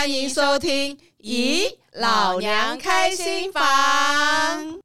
[0.00, 3.62] 欢迎收听《咦，老娘开心房》。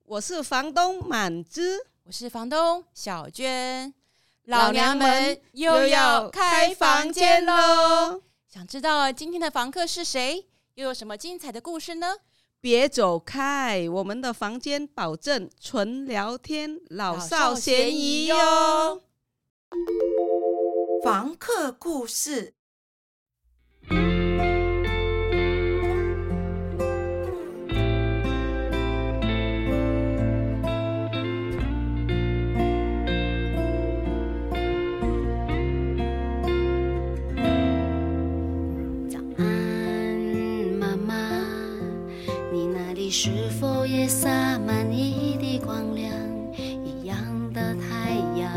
[0.04, 3.93] 我是房东满枝，我是房东小娟。
[4.48, 8.24] 老娘们又要开房间喽！
[8.50, 12.18] 想知道今天的房客是谁，又有什么精彩的故事呢？
[12.60, 19.02] 别走开，我们的房间保证纯聊天，老少咸宜哟。
[21.02, 22.54] 房客故事。
[43.17, 46.11] 是否也洒满一地光亮？
[46.53, 47.17] 一样
[47.53, 48.52] 的太阳，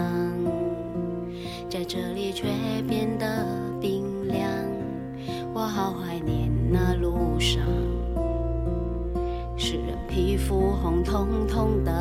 [1.70, 2.48] 在这里却
[2.88, 3.46] 变得
[3.80, 4.50] 冰凉。
[5.54, 7.62] 我好怀念那路上，
[9.56, 11.92] 使人皮肤红彤彤的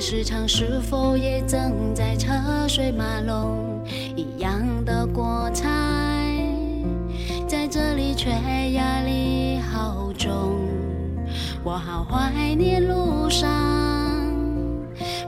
[0.00, 2.32] 市场是否也正在车
[2.66, 3.84] 水马龙？
[4.16, 6.42] 一样的锅菜，
[7.46, 8.30] 在这里却
[8.72, 10.58] 压力好重。
[11.62, 13.46] 我好怀念路上，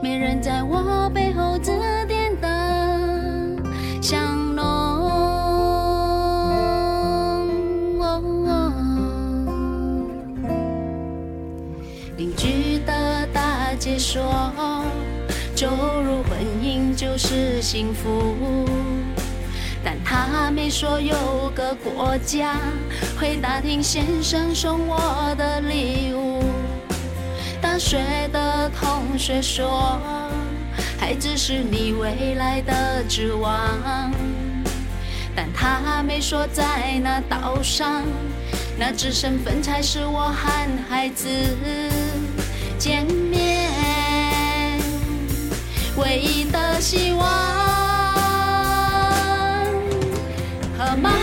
[0.01, 1.22] 没人在我背
[17.33, 18.35] 是幸福，
[19.83, 22.59] 但他没说有个国家
[23.19, 26.43] 会打听先生送我的礼物。
[27.59, 27.97] 大学
[28.31, 29.99] 的同学说，
[30.99, 34.11] 孩子是你未来的指望，
[35.35, 38.03] 但他没说在那岛上，
[38.77, 41.27] 那只身份才是我和孩子
[42.77, 43.62] 见面。
[45.95, 47.23] 唯一的希望，
[50.77, 51.22] 和妈妈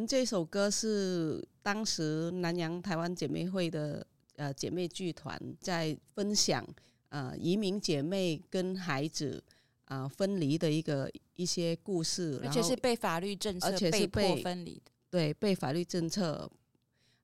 [0.00, 4.04] 们这首歌是当时南洋台湾姐妹会的
[4.36, 6.66] 呃姐妹剧团在分享。
[7.10, 9.42] 呃，移民姐妹跟孩子
[9.86, 16.48] 啊、呃、分离的一个一些故事，而且是被法律政策，而且是被迫分离的，对，被法律政策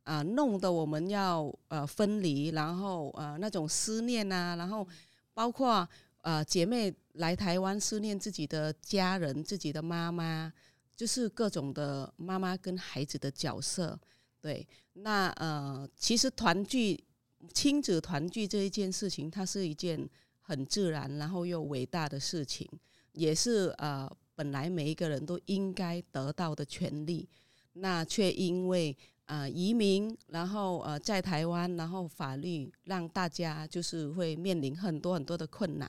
[0.03, 4.85] 啊、呃、弄得我们要呃分离，然后呃那种思念啊，然后
[5.33, 5.89] 包括
[6.23, 10.53] 呃姐妹来台湾思念自己的家人，自己的妈妈，
[10.97, 13.99] 就是各种的妈妈跟孩子的角色，
[14.41, 17.05] 对，那呃其实团聚。
[17.53, 20.09] 亲子团聚这一件事情，它是一件
[20.41, 22.69] 很自然，然后又伟大的事情，
[23.13, 27.29] 也是呃本来每一个人都应该得到的权利，
[27.75, 28.97] 那却因为
[29.27, 35.89] 呃移民，然后呃在台湾，然后法律让大家就是会面临很多很多的困难。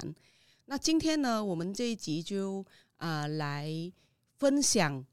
[0.65, 2.63] 那今天呢，我们这一集就
[2.98, 3.71] 啊、呃、来
[4.38, 5.06] 分享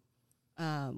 [0.55, 0.87] 啊。
[0.87, 0.95] 呃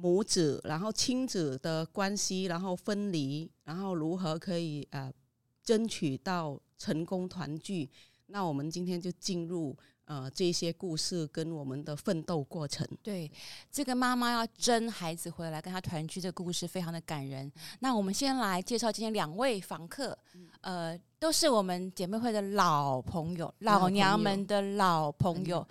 [0.00, 5.12] 母子，然后亲子的关系，然后分离，然后如何可以呃
[5.60, 7.90] 争取到成功团聚？
[8.26, 12.86] 那我们今天就进入呃这些故事跟我们的奋斗过程。
[13.02, 13.28] 对，
[13.72, 17.50] 这个妈妈要争孩子回来跟她团聚，这个故事非常的感人。
[17.80, 20.16] 那我们先来介绍今天两位访客，
[20.60, 25.66] 呃，都是我们姐妹会的老朋友，老娘们的老朋友。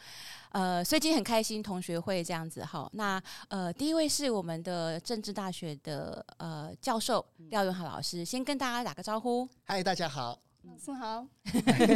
[0.52, 2.90] 呃，所以今天很开心，同学会这样子哈。
[2.94, 9.48] 那呃，第一位是我们的政治大学的呃教授廖永豪老师，先跟大家打个招呼。
[9.66, 11.26] 嗨，大家好，老师好，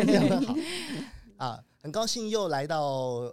[0.05, 0.55] 你好，
[1.45, 2.81] 啊，很高兴又来到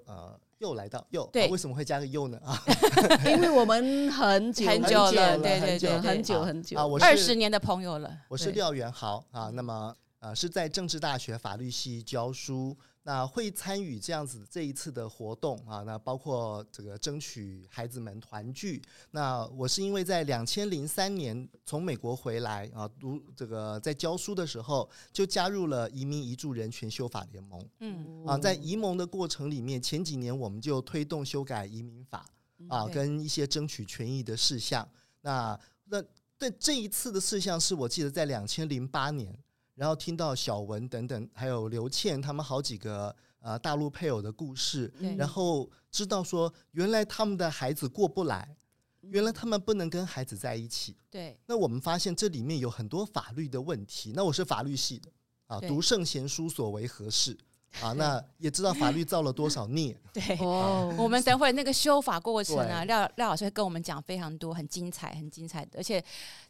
[0.06, 1.47] 呃又来到又，对。
[1.47, 2.41] 啊为什么会加个又呢？
[2.44, 2.61] 啊，
[3.26, 6.76] 因为我们很久很久了了，对对对对很久很久。
[6.79, 8.19] 啊，我是二十年的朋友了。
[8.29, 18.82] 我是廖元豪啊，那么呃是在政治大学法律系教书，那会参与这样子这一次的活动啊，那包括这个争取孩子们团聚。
[19.12, 32.26] 那我是因为在两千零三年从美国回来啊，读这个在教书的时候就加入了移民移住人权修法联盟嗯啊，在移盟的过程里面，前几年我们就推动修改移民法
[32.69, 34.87] 啊，跟一些争取权益的事项。
[35.21, 36.03] 那那
[36.37, 39.37] 但这一次的事项是我记得在两千零八年，
[39.78, 48.56] 然后听到小文等等，还有刘倩他们好几个呃大陆配偶的故事，然后知道说原来他们的孩子过不来，
[49.02, 50.96] 原来他们不能跟孩子在一起。
[51.08, 54.12] 对，那我们发现这里面有很多法律的问题。
[54.16, 55.08] 那我是法律系的
[55.46, 57.38] 啊，读圣贤书所为何事
[57.81, 57.93] 啊？
[57.93, 59.97] 那也知道法律造了多少孽。
[60.12, 60.37] 对。
[60.41, 66.03] 哦，我们等会那个修法过程啊，廖廖老师会跟我们讲非常多，很精彩，很精彩的，而且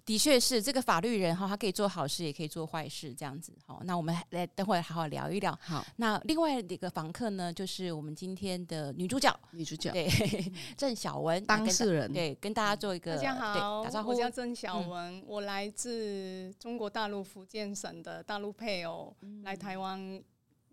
[0.07, 3.53] 的确是这个法律人哈，他可以做好事，也可以做坏事，这样子。
[3.67, 5.57] 好，那我们来等会好好聊一聊。
[5.61, 10.09] 好，那另外一个房客呢，就是我们今天的女主角，女主角对，
[10.77, 14.15] 郑晓雯当事人，对，跟大家做一个大家好，对打招呼我。
[14.15, 20.23] 叫郑晓雯，我来自中国大陆福建省的大陆配偶，来台湾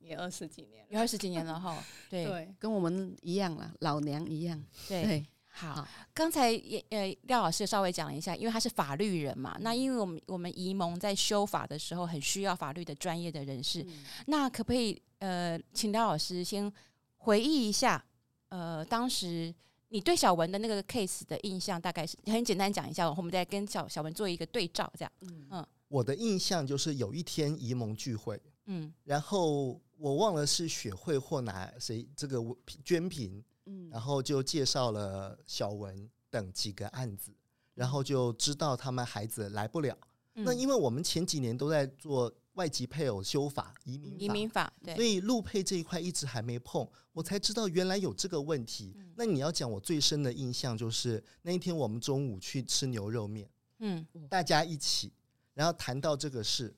[0.06, 0.88] 也二十几年了。
[0.92, 2.26] 有二十几年了哈， 对。
[2.26, 4.64] 对，跟我们一样了，老娘一样。
[4.88, 5.04] 对。
[5.04, 5.74] 对，好。
[5.76, 13.86] 好，刚才也呃廖老师稍微讲了一下，因为他是法律人嘛，那因为我们我们移盟在修法的时候很需要法律的专业的人士，
[14.28, 16.72] 那可不可以呃请廖老师先
[17.18, 18.04] 回忆一下，
[18.50, 19.54] 呃当时
[19.90, 25.12] 你对小文的那个 case 的印象大概是很简单讲一下，我们再跟小小文做一个对照，这样，
[25.52, 25.66] 嗯。
[25.88, 28.94] 我的印象就是有一天移盟聚会，嗯。
[29.04, 32.40] 然后我忘了是雪慧或哪谁这个
[32.84, 33.90] 捐品，嗯。
[33.90, 37.34] 然后就介绍了小文等几个案子，
[37.74, 39.98] 然后就知道他们孩子来不了。
[40.36, 40.44] 嗯。
[40.44, 48.94] 那因为我们前几年都在做外籍配偶修法、移民法移民法所，以陆配这一块一直还没碰，我才知道原来有这个问题。
[48.98, 49.14] 嗯。
[49.18, 54.06] 那你要讲我最深的印象就是那一天我们中午去吃牛肉面，嗯。
[54.30, 55.12] 大家一起，
[55.54, 56.74] 然后谈到这个事，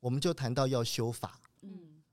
[0.00, 1.40] 我们就谈到要修法。
[1.62, 1.70] 嗯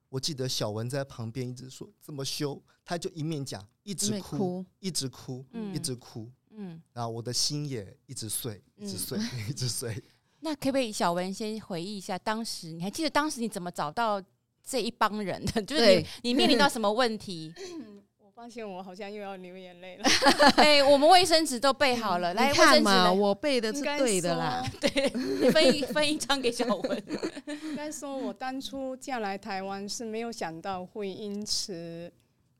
[0.09, 10.01] 我记得小文在旁边一直说怎么修，他就一面讲，一直哭，一直哭，嗯一直哭，嗯，然后我的心也一直碎，一直碎， 一直碎。
[10.39, 14.23] 那可不可以小文先回忆一下当时，你还记得当时你怎么找到
[14.63, 15.61] 这一帮人的？
[15.63, 17.53] 就是你你面临到什么问题？
[18.35, 20.03] 我发现我好像又要流眼泪了。
[20.57, 24.61] 哎，我们卫生纸都备好了，来你卫生纸看嘛，我背的是对的啦。
[24.61, 25.09] 说， 对，
[25.39, 27.03] 你分一分一张给小文。
[27.47, 32.11] 应该说，我当初嫁来台湾是没有想到会因此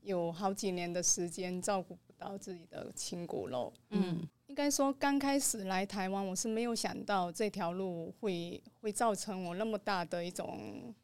[0.02, 3.74] 有好几年的时间照顾不到自己的亲骨肉。
[3.90, 10.96] 嗯应该说，刚开始来台湾，我是没有想到这条路会会造成我那么大的一种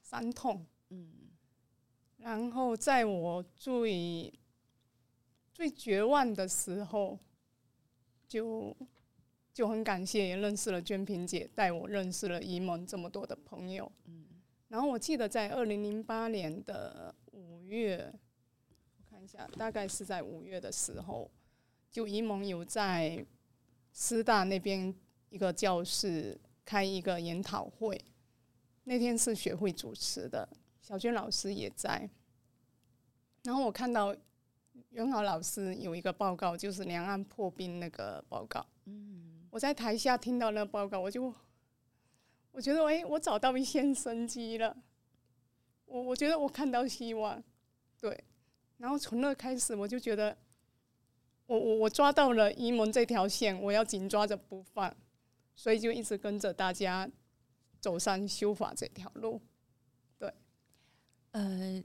[0.00, 0.64] 伤痛。
[0.90, 1.08] 嗯
[2.22, 4.32] 然后在我最
[5.52, 7.18] 最绝望的时候，
[8.28, 8.74] 就
[9.52, 13.90] 就很感谢，也认识了娟萍姐，带我认识了沂蒙这么多的朋友。
[14.06, 14.26] 嗯
[14.68, 18.10] 然后我记得在二零零八年的五月，
[18.96, 21.30] 我看一下，大概是在五月的时候，
[21.90, 23.22] 就沂蒙有在
[23.92, 24.94] 师大那边
[25.28, 28.02] 一个教室开一个研讨会，
[28.84, 30.48] 那天是学会主持的。
[30.80, 32.08] 小娟老师也在，
[33.42, 34.14] 然后我看到
[34.90, 38.64] 袁豪老师有一个报告，就是两岸破冰那个报告。
[38.84, 41.32] 嗯我在台下听到那个报告，我就
[42.52, 44.76] 我觉得，哎，我找到一线生机了。
[45.84, 47.42] 我我觉得我看到希望，
[48.00, 48.24] 对。
[48.78, 50.36] 然后从那开始，我就觉得
[51.46, 54.94] 我，我我我抓到了移盟这条线，我要紧抓着不放，
[55.54, 57.08] 所以就一直跟着大家
[57.78, 59.40] 走上修法这条路。
[60.18, 60.32] 对
[61.32, 61.82] 呃，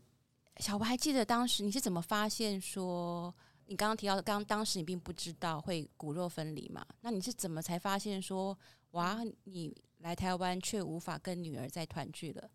[0.60, 3.34] 小吴还记得当时你是怎么发现说，
[3.68, 6.86] 你刚刚提到，刚当时你并不知道会骨肉分离嘛？
[7.02, 8.58] 那你是怎么才发现说，
[8.92, 12.50] 哇，你来台湾却无法跟女儿再团聚了？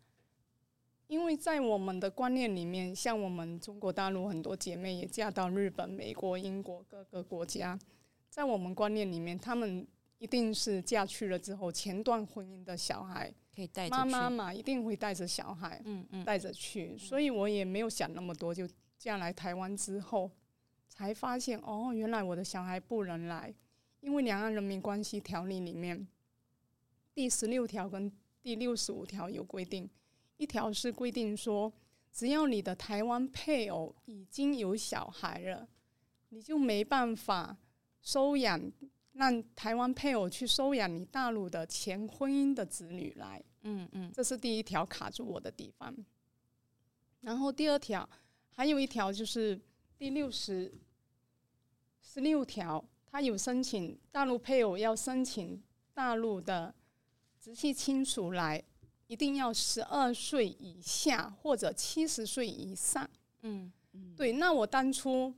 [1.07, 7.77] 因为在我们的观念里面，像我们中国大陆很多姐妹也嫁到日本、美国、英国各个国家，
[8.29, 9.85] 在我们观念里面，她们
[10.17, 16.97] 一定是嫁去了之后，前段婚姻的小孩，可以带妈妈嘛，一定会带着小孩，嗯嗯，带着去。
[16.97, 18.67] 所以我也没有想那么多，就
[18.97, 20.31] 嫁来台湾之后，
[20.89, 23.53] 才发现哦，原来我的小孩不能来，
[23.99, 26.07] 因为两岸人民关系条例里面
[27.13, 29.89] 第十六条跟第六十五条有规定。
[30.37, 31.71] 一条是规定说，
[32.11, 35.67] 只要你的台湾配偶已经有小孩了，
[36.29, 37.55] 你就没办法
[38.01, 38.59] 收养，
[39.13, 43.43] 让台湾配偶去收养你大陆的前婚姻的子女来。
[43.61, 45.95] 嗯嗯，这是第一条卡住我的地方。
[47.21, 48.07] 然后第二条，
[48.55, 49.59] 还有一条就是
[49.97, 50.73] 第六十
[52.01, 56.73] 十六条，他有申请大陆配偶要申请大陆的
[57.39, 58.61] 直系亲属来，
[59.07, 63.09] 一定要十二岁以下或者七十岁以上。
[63.43, 64.33] 嗯嗯，对。
[64.33, 65.33] 那我当初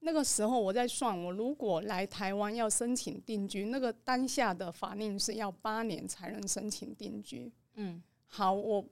[0.00, 7.52] 那个时候我在算，我如果来台湾要申请定居，那个当下的法令是要八年才能申请定居。
[7.74, 8.84] 嗯，好，我。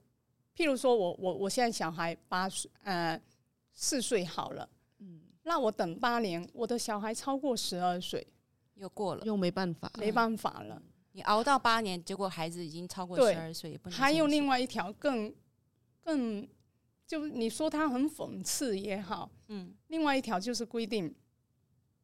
[0.57, 3.21] 譬如说我，我我我现在小孩八岁，呃，
[3.73, 4.69] 四岁好了，
[4.99, 8.25] 嗯，那我等八年，我的小孩超过十二岁，
[8.75, 10.81] 又过了，又没办法，没办法了。
[11.11, 13.99] 你熬到八年，结果孩子已经超过十二岁，也不能。
[13.99, 15.35] 还有另外一条更
[16.01, 16.47] 更，
[17.07, 21.13] 就你说他很讽刺也好，嗯，另外一条就是规定，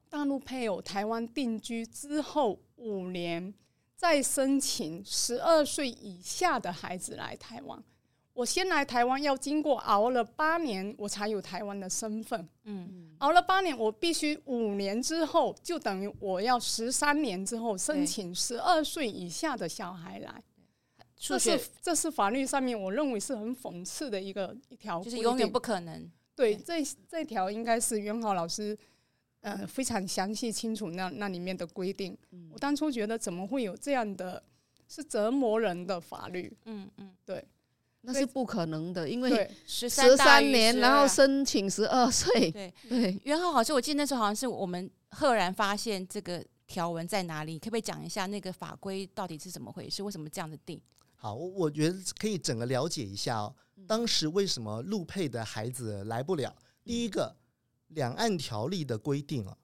[0.10, 3.53] 大陆配偶台湾定居之后五年，
[3.96, 7.84] 再申请十二岁以下的孩子来台湾。
[8.34, 12.48] 我先来台湾，要经过熬了八年，我才有台湾的身份。
[12.63, 20.43] 嗯，熬了八年，我必须五年之后，就等于我要十三年之后申请十二岁以下的小孩来。
[21.22, 26.12] 这是这是法律上面我认为是很讽刺的一个一条，就是永远不可能。
[26.36, 28.75] 对，这这条应该是袁浩老师，
[29.42, 32.18] 呃，非常详细清楚那那里面的规定。
[32.51, 34.42] 我当初觉得怎么会有这样的，
[34.88, 36.51] 是折磨人的法律？
[36.66, 37.46] 嗯嗯，对。
[38.04, 42.50] 那是不可能的，因为十三年，然后申请十二岁。
[42.50, 50.01] 对对，元豪老师，我记得那时候好像是我们赫然发现这个条文在哪里，可不可以讲一下那个法规到底是怎么回事？
[50.01, 50.82] 为什么这样的定？
[51.22, 53.56] 好，我我觉得可以整个了解一下哦。
[53.86, 56.51] 当时为什么陆配的孩子来不了？
[56.84, 57.36] 第一个，
[57.90, 59.56] 两岸条例的规定啊，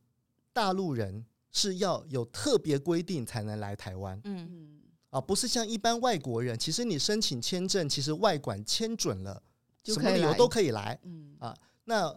[0.53, 4.21] 大陆人是要有特别规定才能来台湾。
[4.25, 4.81] 嗯。
[5.09, 9.41] 啊，不是像一般外国人，其实你申请签证，其实外管签准了，
[9.83, 10.99] 什么理由都可以来。
[11.05, 12.15] 嗯啊，那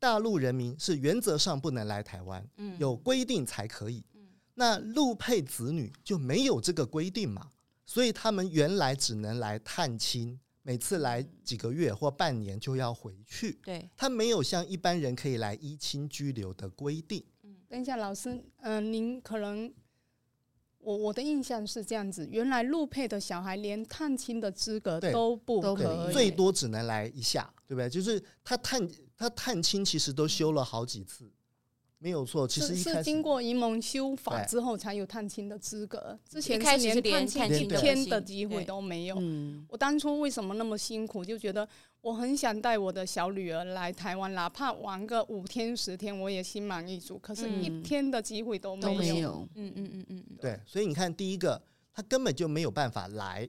[0.00, 4.02] 大陆人民是原则上不能来台湾，嗯，有规定才可以。
[4.14, 7.52] 嗯，那陆配子女就没有这个规定嘛，
[7.84, 13.58] 所以他们原来只能来探亲，每次来几个月或半年就要回去。
[13.64, 17.24] 对，他没有像一般人可以来依亲居留的规定。
[17.42, 19.72] 嗯，等一下，老师，嗯、呃，您可能。
[20.84, 27.88] 我我的印象是这样子，原来陆配的小孩连探亲的资格都不可以，最多只能来一下，对不对？
[27.88, 31.30] 就是他探他探亲其实都修了好几次。
[32.02, 36.18] 没有错，其实是经过移盟修法之后才有探亲的资格。
[36.28, 39.16] 之前开连探亲一天的机会都没有。
[39.68, 41.24] 我当初为什么那么辛苦？
[41.24, 41.66] 就觉得
[42.00, 47.16] 我很想带我的小女儿来台湾，哪怕玩个五天十天，我也心满意足。
[47.20, 49.48] 可是，一天的机会都没有。
[49.54, 50.24] 嗯嗯嗯嗯。
[50.40, 51.62] 对，所以你看，第一个，
[51.94, 53.48] 他根本就没有办法来。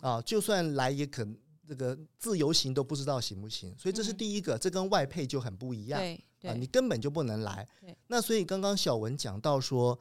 [0.00, 1.24] 啊，就算来，也可
[1.68, 3.72] 这个自由行都不知道行不行。
[3.78, 6.02] 所以这是第一个，这跟外配就很不一样。
[6.42, 7.66] 啊，你根本就不能来。
[8.06, 9.98] 那所以刚刚小文讲到说，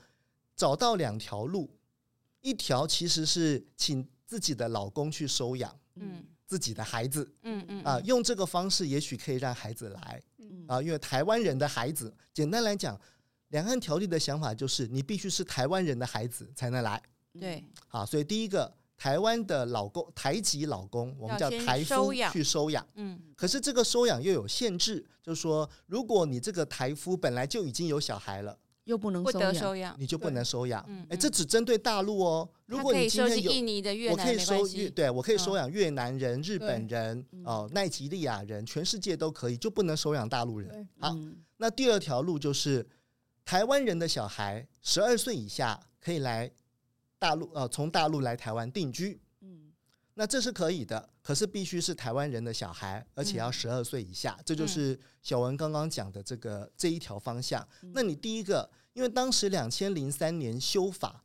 [0.56, 1.70] 找到两条路，
[2.42, 10.24] 一条其实是请自己的老公去收养，嗯，自己的孩子，嗯嗯，啊，用这个方式也许可以让孩子来，
[10.68, 13.00] 啊，因为台湾人的孩子，简单来讲，
[13.50, 17.02] 两岸条例的想法就是你必须是台湾人的孩子才能来，
[17.40, 18.74] 对，啊，所以第一个。
[19.02, 22.88] 台湾的老公，台籍老公，我们叫台夫去收养。
[22.94, 30.88] 嗯，可是这个收养又有限制，就是说，如果你这个台夫本来就已经有小孩了，又不能收养，你就不能收养。
[31.10, 32.48] 哎，这只针对大陆哦。
[32.68, 40.88] 如果你今天有印尼的越南，我可以收越，对我可以收养越南人、日本人、哦，奈及利亚人，全世界都可以，就不能收养大陆人。
[41.00, 41.18] 好，
[41.58, 42.88] 那第二条路就是
[43.44, 46.52] 台湾人的小孩十二岁以下可以来。
[47.22, 49.72] 大陆呃，从大陆来台湾定居，嗯，
[50.16, 57.66] 那这是可以的，可是必须是台湾人的小孩，而且要十二岁以下，这就是小文刚刚讲的这个这一条方向。
[57.94, 61.24] 那你第一个，因为当时两千零三年修法，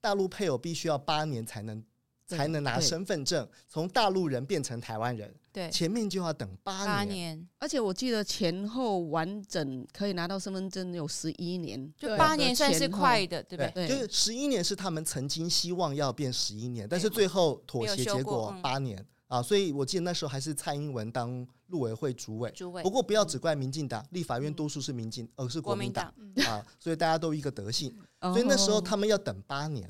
[0.00, 1.84] 大陆配偶必须要八年才能
[2.28, 5.34] 才能拿身份证，从大陆人变成台湾人。
[5.54, 13.86] 对，前面就要等八年，八年，而且我记得前后完整可以拿到身份证有十一年，就八年算是快的，对不对？
[13.86, 18.98] 就是十一年是他们曾经希望要变十一年，但是最后妥协，结果八年。
[19.28, 19.40] 啊。
[19.40, 22.82] 所以我记得那时候还是蔡英文当陆委会主委，主委。
[22.82, 26.12] 不过不要只怪民进党，立法院多数是民进，而是国民党。
[26.48, 27.96] 啊，所以大家都一个德性。
[28.20, 29.88] 所以那时候他们要等八年。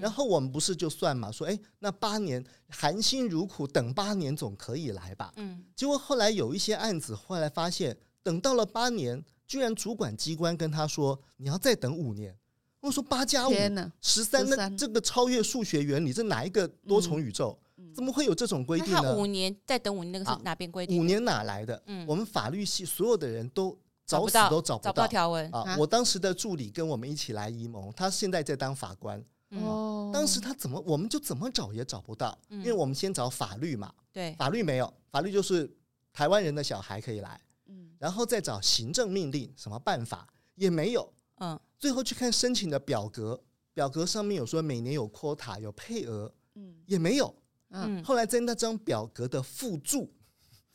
[0.00, 5.32] 然后我们不是就算嘛，说哎，那八年含辛茹苦等八年总可以来吧？
[5.36, 12.36] 嗯，结果后来有一些案子，后来发现等到了八年，居然主管机关跟他说你要再等五年。
[12.80, 13.52] 我说八加五
[14.00, 17.56] 十三，那这个超越数学原理，这哪一个多重宇宙？
[17.94, 19.16] 怎么会有这种规定呢？
[19.16, 20.98] 五年再等五年，那个是哪边规定？
[20.98, 21.80] 五年哪来的？
[21.86, 25.76] 嗯，我们法律系所有的人都找死都找不到条文啊！
[25.78, 29.22] 我当时的助理跟我们一起来宜盟，他现在在当法官。
[29.52, 33.92] 哦，当时他怎么我们就怎么找也找不到，因为我们先找法律嘛。
[34.12, 35.70] 对，法律没有，法律就是
[36.12, 37.40] 台湾人的小孩可以来。
[37.66, 41.12] 嗯，然后再找行政命令，什么办法也没有。
[41.38, 43.42] 嗯，最后去看申请的表格，
[43.74, 47.34] 表格上面有说每年有 quota 有配额，嗯，也没有。
[47.70, 50.12] 嗯，后来在那张表格的附注，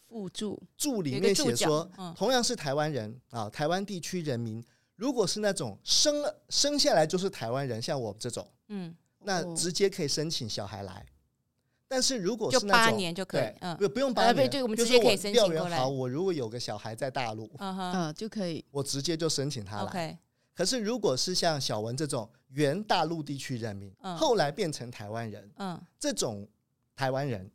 [0.07, 0.61] 附注。
[0.75, 4.63] 注里面写说，同样是台湾人啊，台湾地区人民，
[4.95, 11.05] 如果是那种生了生下来就是台湾人，像我们这种，嗯，那直接可以申请小孩来。
[11.87, 15.77] 但是如果是那种八年就可以，嗯，不不用八年，就我们直接可以申请过来。
[15.77, 20.19] 好，我如果有个小孩在大陆，嗯就可以，我直接就申请他来。
[20.53, 26.45] 可是，如果是像小文这种原大陆地区人民，嗯、后来变成台湾人，嗯、这种
[26.95, 27.49] 台湾人，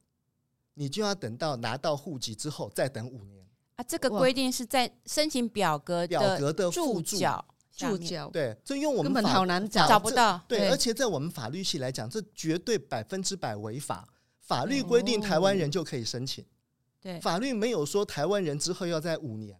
[0.75, 3.45] 你就要等到拿到户籍之后再等五年。
[3.75, 3.85] 啊。
[3.87, 10.41] 这个规定是在申请表格表格的附注脚注脚，对，所以用我们根本好难找，找不到。
[10.47, 14.09] 对，对，而且在我们法律系来讲，这绝对百分之百违法。
[14.41, 16.45] 法律规定台湾人就可以申请，
[17.00, 19.57] 对，法律没有说台湾人之后要在五年。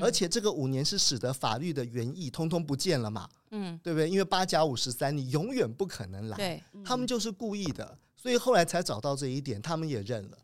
[0.00, 3.28] 而且这个五年是使得法律的原意通通不见了嘛？
[3.50, 4.08] 嗯，对不对？
[4.08, 6.36] 因为八加五十三，你永远不可能来。
[6.36, 10.38] 对，他们就是故意的，所以后来才找到这一点，他们也认了，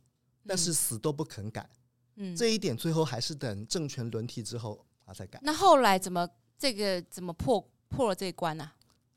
[0.47, 1.69] 但是死都不肯改。
[2.17, 5.39] 嗯，这一点最后还是等政权轮替之后啊再改。
[5.43, 8.71] 那后来怎么这个怎么破破了这一关呢？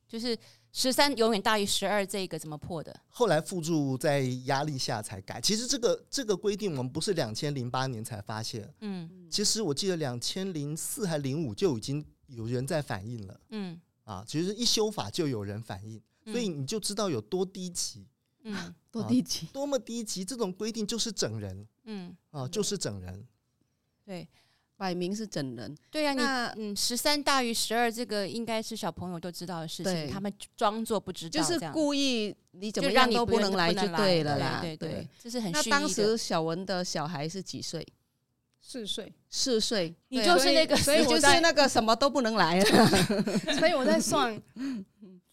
[0.08, 0.38] 就是。
[0.74, 2.98] 十三永远大于十二，这个怎么破的？
[3.10, 5.42] 后来附注在压力下才改。
[5.42, 8.74] 其实这个这个规定，我们不是两千零八年才发现。
[8.80, 13.42] 嗯，其实我记得两千零四还零五就已经有人在反映了。
[13.50, 18.08] 嗯，啊，其实一修法就有人反映，所以你就知道有多低级。
[18.44, 20.24] 嗯，多低级，多么低级！
[20.24, 21.68] 这种规定就是整人。
[21.84, 23.28] 嗯，啊，就是整人。
[24.06, 24.26] 对。
[24.82, 26.12] 摆明是整人，对呀，
[26.56, 35.52] 你嗯，十三大于十二，这个应该是小朋友都知道的事情，他们装作不知道，就是故意你怎么样都不能来就对了啦，对对，这是很。
[35.52, 37.88] 那当时小文的小孩是几岁？
[38.60, 42.88] 四岁，四岁，你就是那个，所以就是那个什么都不能来了，
[43.60, 44.42] 所以我在 算，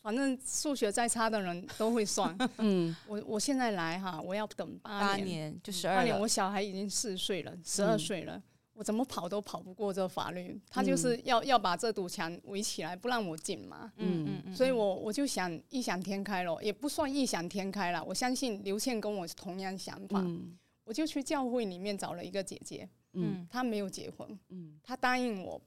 [0.03, 2.37] 反正数学再差的人都会算。
[2.59, 8.43] 嗯，我我现在来哈，我要等八年，就十二年，我小孩已经四岁了，十二岁了。
[8.79, 13.93] 我怎么跑都跑不过这法律，他就是要要把这堵墙围起来，不让我进嘛。
[13.97, 18.05] 嗯嗯，所以我我就想异想天开了，也不算异想天开了。
[18.05, 25.61] 我相信刘倩跟我是同样想法，嗯、我就去教会里面找了一个姐姐，嗯，她没有结婚，嗯，她答应我，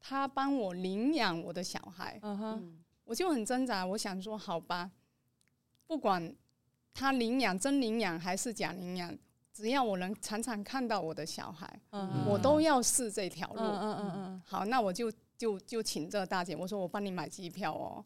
[0.00, 4.90] 她帮我领养我的小孩，嗯哼，我就很挣扎，我想说好吧，
[5.86, 6.34] 不管
[6.92, 9.16] 她领养真领养还是假领养。
[9.54, 13.60] 只要我能常常看到我的小孩，嗯、我都要试这条路。
[13.60, 18.04] 嗯嗯嗯嗯、好，那我就就就请这大姐，我说我帮你买机票哦，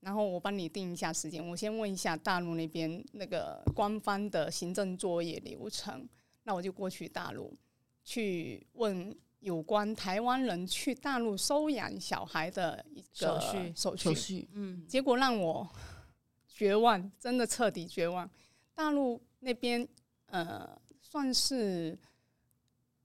[0.00, 1.46] 然后我帮你定一下时间。
[1.46, 6.08] 我先问一下大陆那边那个官方的行政作业流程，
[6.44, 7.54] 那我就过去大陆
[8.02, 14.04] 去问有关台湾人去大陆收养小孩的一个手续手续。
[14.04, 15.68] 手续嗯，结果让我
[16.48, 18.26] 绝望，真的彻底绝望。
[18.74, 19.86] 大陆那边
[20.28, 20.66] 呃。
[21.08, 21.96] 算是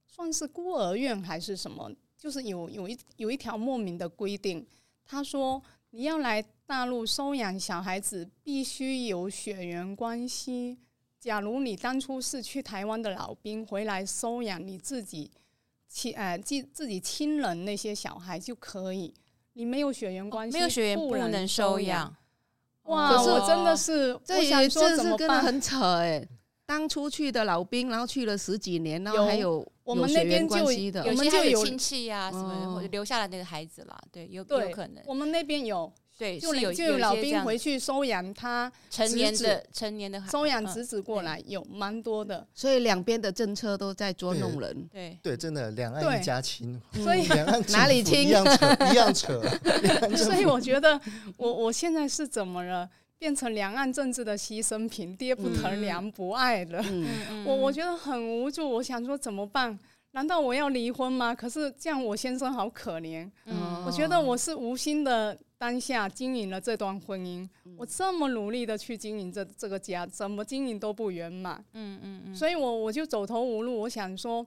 [0.08, 1.92] 算是孤儿院还是什么？
[2.18, 4.66] 就是有有一有一条莫名的规定，
[5.06, 5.62] 他说
[5.92, 10.78] 你要来大陆收养小孩子，必须有血缘关系。
[11.20, 15.30] 假如你当初是去台湾的老兵回来收养你自己
[15.88, 19.14] 亲呃自自己亲人那些小孩就可以，
[19.54, 22.16] 你没有血缘关系，哦，没有血缘不能收养。
[22.84, 25.42] 哇，可是我真的是，这想说怎么办？
[25.42, 26.30] 很扯哎、欸。
[26.72, 35.04] 当初去的老兵，然后去了十几年，然后还有我们那边就有些就有亲戚呀，什么或者留下来那个孩子啦，对，有有可能。
[35.06, 42.48] 我们那边有，对，就有就有老兵回去收养他成年的成年的收养侄子过来，有蛮多的。
[42.56, 44.88] 所以两边的政策都在捉弄人。
[44.90, 49.42] 对对，真的两岸一家亲，所以两岸 哪里亲一样扯，一样扯。
[50.16, 50.98] 所以我觉得，
[51.36, 52.90] 我我现在是怎么了？
[53.22, 56.84] 变成两岸政治的牺牲品，爹不疼娘不爱了。
[56.90, 59.78] 嗯、 我我觉得很无助，我想说怎么办？
[60.14, 61.36] 难道我要离婚吗？
[61.36, 63.30] 可是这样我先生好可怜。
[63.46, 71.64] 嗯、我觉得我是无心的当下经营了这段婚姻，嗯、我这么努力的去经营这这个家，怎么经营都不圆满。
[71.74, 74.44] 嗯嗯嗯，所以我我就走投无路，我想说，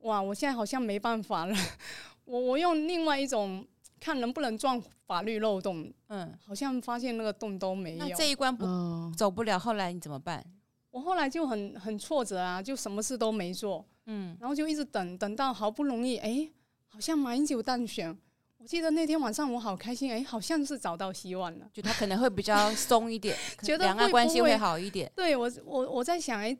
[0.00, 1.56] 哇，我现在好像没办法了。
[2.26, 3.66] 我我用另外一种
[4.00, 8.08] 看能不能钻法律漏洞，嗯，好像发现那个洞都没有。
[8.08, 10.44] 那这一关不、嗯、走不了，后来你怎么办？
[10.90, 16.52] 我后来就很很挫折啊，就什么事都没做，嗯，然后就一直等，等到好不容易，哎、欸，
[16.88, 18.16] 好像马英九当选。
[18.58, 25.10] 我记得那天晚上我好开心，哎、欸，好像是找到希望了，就他可能会比较松一点， 觉得两岸关系会好一点。
[25.14, 26.58] 对我，我我在想，哎、欸，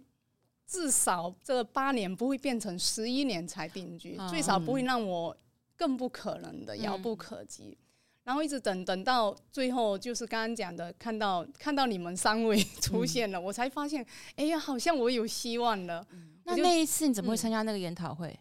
[0.67, 5.37] 至少这八年不会变成十一年才定居，嗯、最少不会让我
[5.81, 7.79] 更不可能的遥不可及。
[7.81, 7.85] 嗯、
[8.25, 16.07] 然后一直等等到最后，就是刚刚讲的，看到看到你们三位 出现了，嗯、我才发现，哎、欸、呀，好像我有希望了。
[16.11, 18.39] 嗯、那那一次你怎么会参加那个研讨会？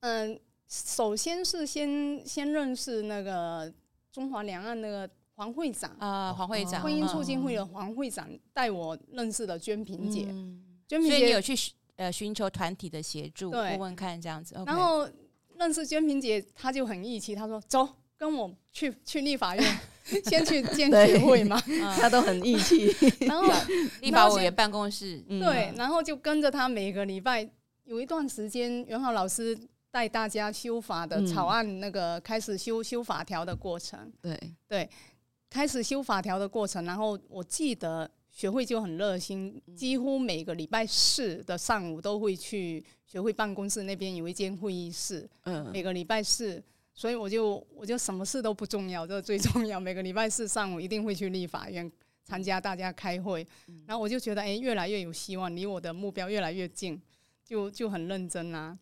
[0.00, 0.40] 嗯。
[0.74, 3.70] 首先是先先认识那个
[4.10, 10.24] 中华两岸那个黄会长啊，黄会长，婚姻促进会的黄会长带我认识了娟萍姐，
[10.88, 11.54] 娟萍姐，所以你有去
[11.96, 14.54] 呃寻求团体的协助，问问看这样子。
[14.64, 15.06] 然后
[15.62, 19.78] 认识娟萍姐，她就很义气，她说走，跟我去去立法院，
[20.26, 21.60] 先去 见学会嘛，
[21.98, 22.94] 她都很义气。
[23.20, 23.50] 然后
[24.00, 27.48] 立法委员办公室，对，然后就跟着她每个礼拜
[27.84, 29.58] 有一段时间，元浩老师。
[29.94, 34.88] 带大家修法的草案，那个开始修修法条的过程，对对，
[35.50, 36.82] 开始修法条的过程。
[36.86, 46.60] 然后我记得学会就很热心，几乎每个礼拜四的上午都会去学会办公室那边有一间会议室，嗯，每个礼拜四，
[46.94, 49.78] 所以我就我就什么事都不重要，这最重要。
[49.78, 51.92] 每个礼拜四上午一定会去立法院
[52.24, 53.46] 参加大家开会，
[53.86, 56.98] 然后我就觉得哎，越来越有希望，离我的目标越来越近，
[57.44, 58.76] 就就很认真啊。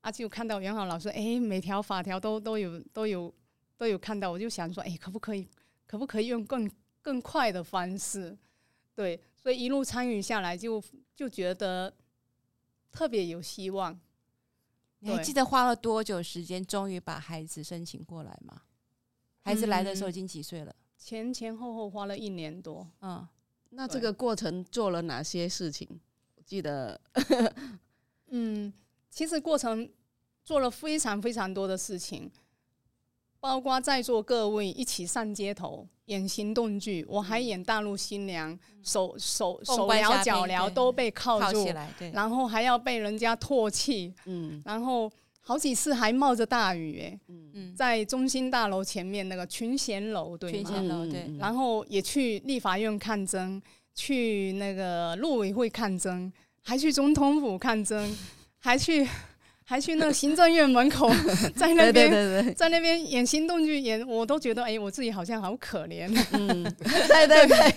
[0.00, 3.32] 啊，就看到元豪老师，哎、欸，每条法条都都有都有
[3.76, 5.48] 都有看到，我就想说，哎、欸，可不可以，
[5.86, 8.36] 可不可以用更更快的方式？
[8.94, 11.92] 对，所以一路参与下来就，就就觉得
[12.90, 13.98] 特别有希望。
[15.00, 18.62] 你还记得花了多久时间，终于把孩子申请过来吗？
[19.40, 20.70] 孩子来的时候已经几岁了？
[20.70, 22.88] 嗯、前前后后花了一年多。
[23.00, 23.26] 嗯，
[23.70, 25.88] 那这个过程做了哪些事情？
[26.36, 27.00] 我记得，
[28.28, 28.72] 嗯。
[29.10, 29.92] 其实过程
[30.42, 32.32] 做了非常非常多的事情，
[33.42, 41.74] 包括在座各位一起上街头演行动剧，我还演大陆新娘，手手手撩脚撩都被铐住，
[42.12, 44.62] 然后还要被人家唾弃，嗯。
[44.64, 47.74] 然后好几次还冒着大雨，哎，嗯。
[47.74, 53.60] 在中心大楼前面那个群贤楼，对，群贤楼对，然后也去立法院抗争，
[53.92, 58.16] 去那个陆委会抗争，还去总统府抗争。
[58.64, 59.04] 还去，
[59.72, 61.10] 还去那个行政院门口，
[61.56, 66.06] 在那边，在那边演行动剧，演我都觉得，哎、欸，我自己好像好可怜。
[66.32, 66.62] 嗯，
[67.08, 67.74] 对对对，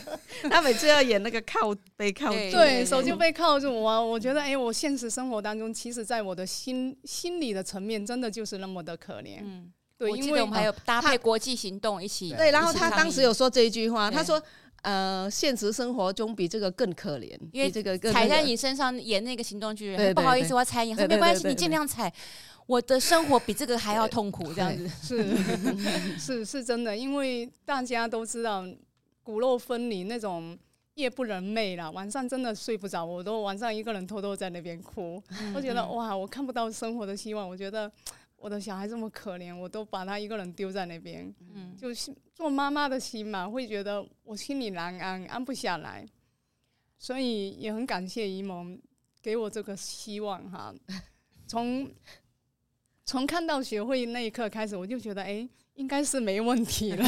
[0.50, 3.74] 他每次要演那个靠被靠住，对，手就被靠住。
[3.74, 9.38] 我我觉得，哎、欸，我现实生活当中，其实在我的心心理的层面，真的就是那么的可怜。
[9.42, 12.34] 嗯，对，因为我们还有搭配国际行动一起。
[12.34, 14.44] 对，然后他当时有说这一句话，他说。
[14.86, 22.14] 呃，现实生活中比这个更可怜，因为这个踩在你身上演那个行动剧，不好意思，我要踩你，没关系，你尽量踩。
[22.68, 25.36] 我的生活比这个还要痛苦，这样子是
[26.20, 28.64] 是是真的，因为大家都知道
[29.24, 30.56] 骨肉分离那种
[30.94, 35.20] 夜不能寐了，晚上真的睡不着，我都晚上一个人偷偷在那边哭，
[35.56, 37.92] 我觉得哇，我看不到生活的希望，我觉得。
[38.46, 46.08] 我的小孩这么可怜，我都把他一个人丢在那边，嗯，就是做妈妈的心嘛，会觉得我心里难安，安不下来，
[47.00, 48.80] 所以也很感谢姨蒙
[49.20, 50.72] 给我这个希望哈。
[51.48, 51.90] 从
[53.04, 57.04] 从看到学会那一刻开始，我就觉得哎、欸，应该是没问题了。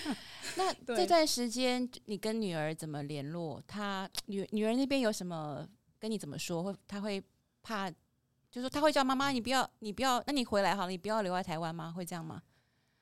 [0.56, 3.62] 那这段时间你跟女儿怎么联络？
[3.66, 6.62] 她女女儿那边有什么跟你怎么说？
[6.62, 7.22] 会她会
[7.62, 7.92] 怕？
[8.50, 11.92] 就是他会叫妈妈，你不要，你不要，那你回来好了，你不要留在台湾吗？
[11.92, 12.42] 会这样吗？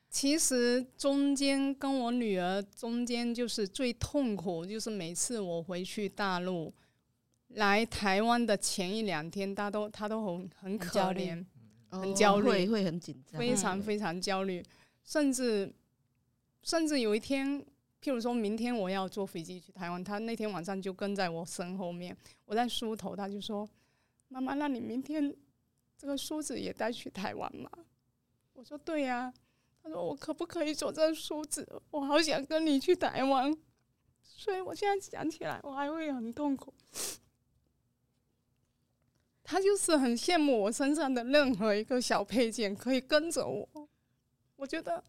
[0.09, 6.73] 其实中间跟我女儿中间就是最痛苦，就是每次我回去大陆
[7.49, 11.45] 来台湾的前一两天，她都她都很很可怜，
[11.89, 14.61] 很焦虑，会会很紧张，非常非常焦虑，
[15.03, 15.73] 甚至
[16.61, 17.59] 甚至有一天，
[18.01, 23.67] 譬如说明天我要坐飞机去台湾，他那天晚上就跟在我身后面，我在梳头，他就说。
[24.27, 25.35] 妈妈，那你明天
[25.97, 27.69] 这个梳子也带去台湾吗？
[28.53, 29.33] 我说对呀。
[29.81, 31.65] 他说我可不可以做这梳子？
[31.91, 33.55] 我好想跟你去台湾。
[34.21, 36.73] 所以我现在想起来，我还会很痛苦。
[39.43, 43.87] 他就是很羡慕我身上的任何一个小配件可以跟着我。
[44.57, 45.01] 我觉得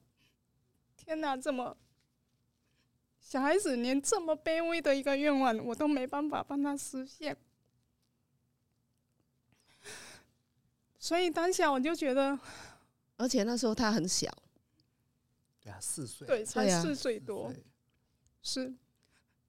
[0.96, 1.76] 天哪，这么
[3.20, 7.36] 小孩子连这么卑微的一个愿望，我都没办法帮他实现。
[10.98, 12.38] 所以当下我就觉得，
[13.16, 14.28] 而且那时候他很小，
[15.60, 16.82] 对啊，四岁，对，才对啊。
[16.82, 17.64] 四岁多，对
[18.42, 18.74] 是，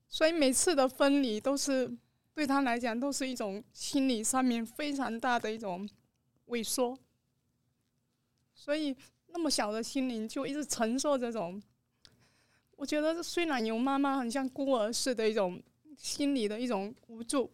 [0.07, 1.91] 所以每次的分离都是
[2.35, 5.89] 对他来讲都是一种心理上面非常大的一种
[6.49, 6.97] 萎缩，
[8.53, 8.95] 所以
[9.27, 11.61] 那么小的心灵就一直承受这种，
[12.75, 15.61] 我觉得虽然有妈妈很像孤儿似的一种
[15.97, 17.51] 心理的一种无助。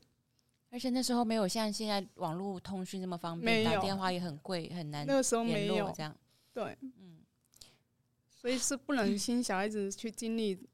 [0.75, 6.13] 而且那时候没有像现在网络通讯这么方便，打电话也很贵，很难那个时候没有联络这样。
[6.53, 7.19] 对，嗯，
[8.29, 10.67] 所以是不忍心小孩子去经历。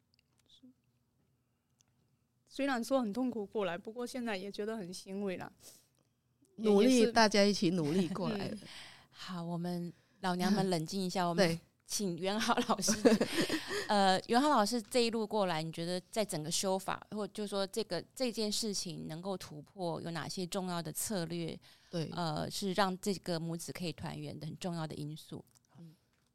[2.50, 5.54] 虽然说很痛苦过来，不过现在也觉得很欣慰了。
[6.56, 8.58] 努力，大家一起努力过来的。
[9.12, 12.92] 好，我们老娘们 冷静一下，我们，请元好老师。
[13.92, 21.60] 呃，袁浩老师这一路过来，你觉得在整个修法，或就是说这个这件事情能够突破，有哪些重要的策略？
[21.90, 25.44] 对，呃，是让这个母子可以团圆的很重要的因素。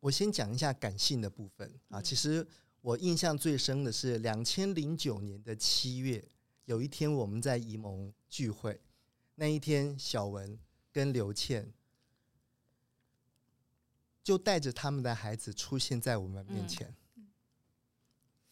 [0.01, 1.99] 我先讲一下感性的部分啊。
[1.99, 2.47] 其实
[2.83, 6.23] 我印象最深的是两千零九年的七月，
[6.67, 8.79] 有一天我们在沂蒙聚会，
[9.37, 10.59] 那一天小文
[10.93, 11.73] 跟刘倩
[14.23, 16.95] 就带着他们的孩子出现在我们面前。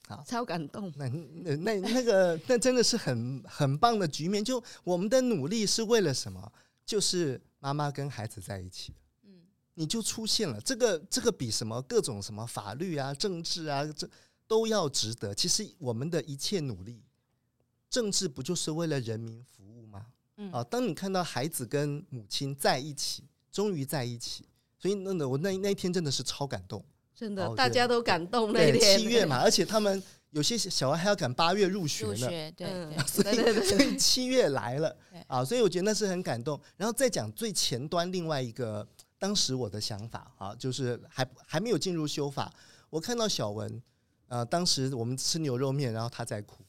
[0.06, 0.92] 好，超感动。
[0.96, 4.44] 那那那那个那真的是很很棒的局面。
[4.44, 6.52] 就我们的努力是为了什么？
[6.84, 8.92] 就是妈妈跟孩子在一起。
[9.22, 9.30] 嗯，
[9.72, 14.06] 你就出现了，这个这个比什么各种什么法律啊、政治啊，这
[14.46, 15.34] 都要值得。
[15.34, 17.02] 其实我们的一切努力，
[17.88, 20.06] 政治不就是为了人民服务吗？
[20.36, 24.44] 嗯啊，当你看到孩子跟母亲在一起，终于在一起，
[24.78, 26.84] 所以那那我那那一天真的是超感动。
[27.14, 28.98] 真的，哦大家都感动那，天。
[28.98, 32.10] 七月嘛，而且他们有些小孩还要赶八月入学呢。
[32.10, 32.66] 入学对
[33.06, 34.96] 所以对对对所以七月来了
[35.26, 36.60] 啊，所以我觉得那是很感动。
[36.76, 38.86] 然后再讲最前端另外一个，
[39.18, 42.52] 当时我的想法啊，就是还还没有进入修法，
[42.90, 43.82] 我看到小文，
[44.28, 46.64] 呃，当时我们吃牛肉面，然后他在哭。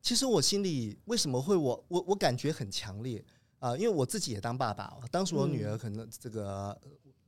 [0.00, 3.24] 其实我心里为什么会我我我感觉很强烈
[3.58, 3.76] 啊？
[3.76, 6.78] 因为我自己也当爸爸，当时我女儿可能这个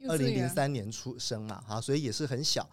[0.09, 2.69] 二零零三年出生嘛，哈，所以也是很小。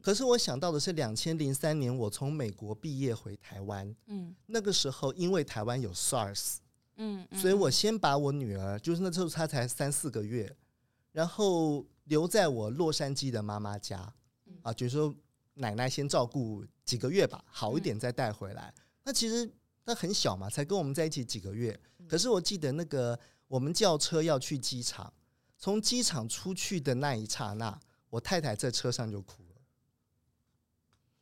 [0.00, 6.56] 可是我想到的是，两千零三年我从美国毕业回台湾，嗯那个时候因为台湾有 SARS，
[6.96, 10.54] 嗯，嗯所以我先把我女儿，就是那时候她才三四个月，
[11.12, 14.12] 然后留在我洛杉矶的妈妈家，
[14.60, 15.14] 啊，就是说
[15.54, 18.74] 奶奶先照顾几个月吧，好一点再带回来。
[19.04, 19.50] 那其实
[19.86, 21.78] 她很小嘛，才跟我们在一起几个月。
[22.06, 25.10] 可是我记得那个我们叫车要去机场，
[25.64, 29.62] 从机场出去的那一刹那，我太太在车上就哭了。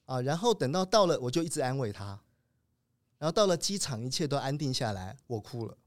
[0.07, 2.21] 啊，然后等到到了，我就一直安慰她。
[3.19, 5.79] 然后到了机场，一切都安定下来，我哭了。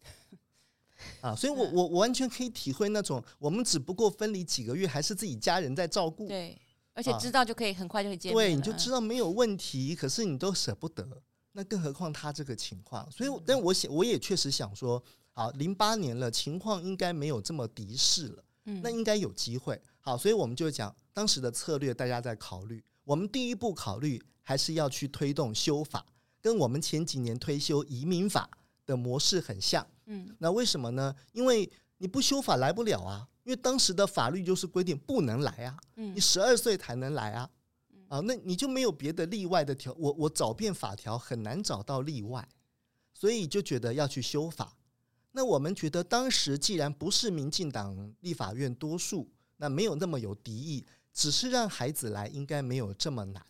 [1.19, 6.25] 啊，所以我 我我完全可以体会那种，我们只不过分离几个月，还是自己家人在照顾。
[6.25, 6.57] 对，
[6.93, 11.05] 而且知道就可以很快就可以见面对，你就知道没有问题，可是你都舍不得，
[11.51, 13.11] 那更何况他这个情况。
[13.11, 19.81] 所以，但我想，我也确实想说，好，零八年了，情况应该没有这么敌视了，嗯那应该有机会。
[19.99, 22.83] 好，所以我们就讲当时的策略，大家在考虑。
[23.03, 26.05] 我们第一步考虑还是要去推动修法，
[26.41, 28.49] 跟我们前几年推修移民法
[28.85, 29.85] 的模式很像。
[30.07, 31.15] 嗯那为什么呢？
[31.31, 37.49] 因为你不修法来不了啊，因为当时的法律就是规定不能来啊，嗯你十二岁才能来啊，
[38.09, 42.47] 啊，那你就没有别的例外的条，我我找遍法条很难找到例外，
[43.13, 44.75] 所以就觉得要去修法。
[45.35, 53.45] 那我们觉得当时既然不是民进党立法院多数，那没有那么有敌意，只是让孩子来应该没有这么难，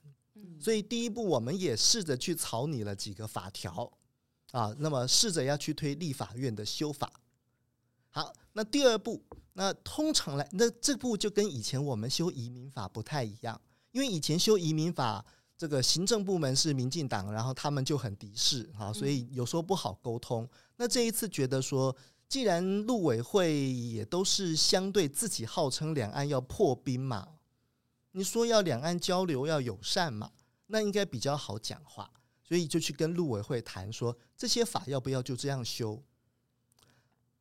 [0.59, 3.91] 所以第一步我们也试着去草拟了几个法条。
[4.51, 7.11] 啊，那么试着要去推立法院的修法。
[8.09, 9.21] 好，那第二步，
[9.53, 13.59] 那通常来，那这步就跟以前我们修移民法不太一样，
[13.91, 15.23] 因为以前修移民法，
[15.57, 20.49] 这个行政部门是民进党，然后他们就很敌视啊，所以有时候不好沟通。
[20.77, 21.95] 那这一次觉得说，
[22.27, 27.27] 既然陆委会也都是相对自己号称两岸要破冰嘛，
[28.11, 30.31] 你说要两岸交流要友善嘛，
[30.67, 32.11] 那应该比较好讲话。
[32.47, 36.03] 所以就去跟陆委会谈说，这些法要不要就这样修？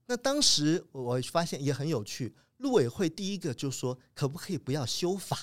[0.06, 5.38] 那当时我发现也很有趣，陆委会第一个就说，可不可以不要修法？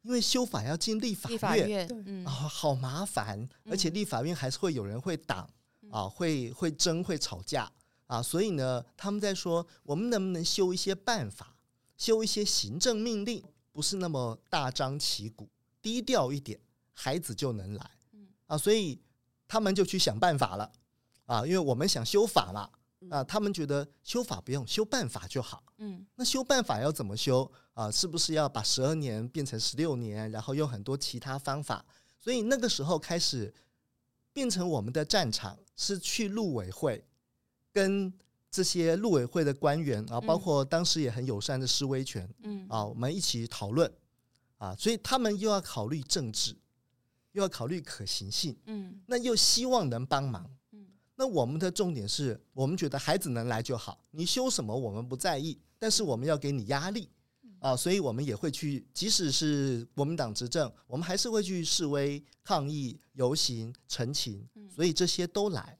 [0.00, 1.86] 因为修法要进立法院，
[2.26, 5.54] 啊，好麻烦，而且立法院还是会有人会挡嗯
[5.92, 7.70] 啊，会会争，会吵架
[8.06, 11.54] 啊，所以呢，他们在说，我们能不能修一些办法，
[11.98, 15.46] 修一些行政命令，不是那么大张旗鼓，
[15.82, 16.58] 低调一点，
[16.94, 17.90] 孩子就能来。
[18.46, 18.98] 啊，所以
[19.46, 20.72] 他们就去想办法了。
[21.26, 22.70] 啊，因为我们想修法嘛，
[23.10, 25.62] 啊，他们觉得修法不用，修办法就好。
[25.78, 27.90] 嗯，那修办法要怎么修啊？
[27.90, 31.84] 是不是要把十二年变成十六年，然后用很多其他方法？
[32.18, 33.52] 所以那个时候开始
[34.32, 37.04] 变成我们的战场是去陆委会
[37.72, 38.12] 跟
[38.50, 42.66] 这些陆委会的官员啊，包括当时也很友善的示威权，嗯。
[42.68, 43.90] 啊，我们一起讨论
[44.58, 46.54] 啊，所以他们又要考虑政治，
[47.32, 50.48] 又要考虑可行性，嗯，那又希望能帮忙。
[50.72, 50.86] 嗯。
[51.14, 57.08] 那我们的重点是我们觉得孩子能来就好，你修什么我们不在意，但是我们要给你压力
[57.62, 65.78] 啊，所以我们也会去，即使是国民党执政，我们还是会去示威、抗议、游行、陈情，所以这些都来。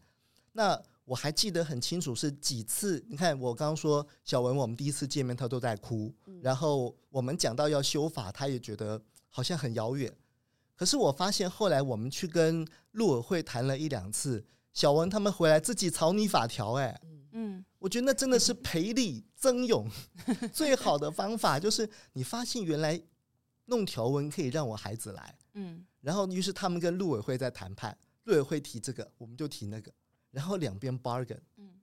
[0.53, 10.11] 那我还记得很清楚是几次，你看我刚刚说小文，我们第一次见面他都在哭，然后我们讲到要修法，他也觉得好像很遥远。
[10.77, 14.45] 可是我发现后来我们去跟陆委会谈了一两次。
[14.73, 16.99] 小文他们回来自己草拟法条，哎，
[17.33, 19.91] 嗯，我觉得那真的是培力增勇
[20.53, 23.03] 最好的方法，就是你发现原来
[23.65, 29.93] 弄条文可以让我孩子来，嗯，然后于是他们跟陆委会在谈判，陆委会提这个，我们就提那个，
[30.31, 31.75] 然后两边 bargain，嗯，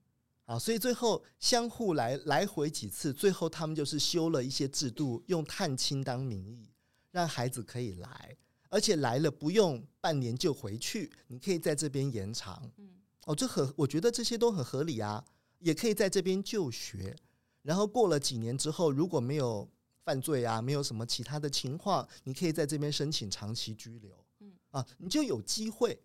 [0.46, 6.70] 啊，所以最后相互来来回几次，最后他们就是修了一些制度，用探亲当名义，
[7.10, 8.36] 让孩子可以来。
[8.72, 12.70] 而且来了不用半年就回去，你可以在这边延长。
[12.78, 12.88] 嗯
[13.26, 15.22] 哦，这很，我觉得这些都很合理啊。
[15.60, 17.16] 也可以在这边就学，
[17.62, 19.66] 然后过了几年之后，如果没有
[20.04, 24.12] 犯罪啊，没有什么其他的情况，你可以在这边申请长期居留。
[24.40, 25.98] 嗯啊，你就有机会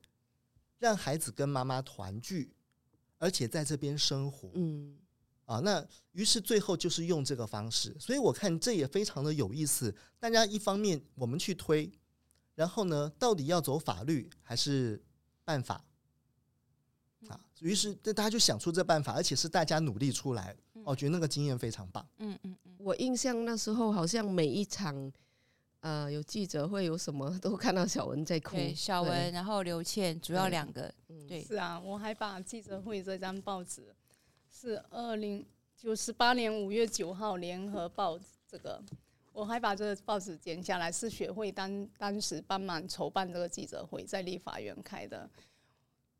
[0.77, 2.53] 让孩子跟妈妈团聚，
[3.17, 4.51] 而且在这边生活。
[4.53, 4.97] 嗯，
[5.45, 9.95] 啊，那于是最后就是用这个方式，所以我看这也非常的有意思。
[10.19, 11.91] 大家一方面我们去推。
[12.55, 15.03] 然后呢，到底要走法律还是
[15.43, 15.83] 办法？
[17.27, 20.55] 啊，于是大家就想出这办法，而且是大家努力出来。
[20.83, 22.07] 我觉得那个经验非常棒。
[22.19, 25.11] 嗯嗯嗯，我印象那时候好像每一场，
[25.79, 28.55] 呃，有记者会有什么都看到小文在哭。
[28.55, 30.93] 对，小文，然后刘倩，主要两个。
[31.27, 33.95] 对，是啊，我还把记者会这张报纸
[34.51, 35.43] 是二零
[35.75, 38.79] 九十八年五月九号联合报这个。
[39.33, 45.29] 我还把这个报纸剪下来，是学会当当时帮忙筹办这个记者会，在立法院开的。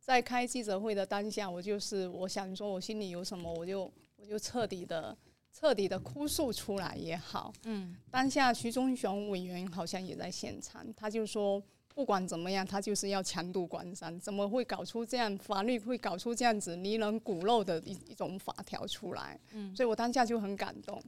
[0.05, 5.17] 在开记者会的当下，我就是我想说，我心里有什么，我就我就彻底的
[5.51, 7.51] 彻底的哭诉出来也好。
[7.63, 11.59] 嗯，当下徐忠雄委员好像也在现场，他就说，
[11.95, 19.39] 不管怎么样，他就是要强渡关山，怎么会搞出这样法律会搞出这样子泥人骨肉的一一种法条出来？
[19.53, 21.01] 嗯，所以我当下就很感动。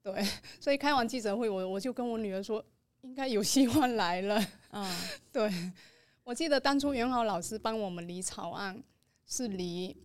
[0.00, 0.24] 对，
[0.60, 2.64] 所以开完记者会，我我就跟我女儿说，
[3.00, 4.40] 应该有希望来了。
[4.70, 4.86] 嗯，
[5.32, 5.50] 对，
[6.24, 8.82] 我记得当初元豪老师帮我们离草案，
[9.26, 9.96] 是离